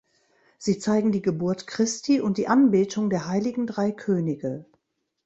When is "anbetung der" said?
2.47-3.27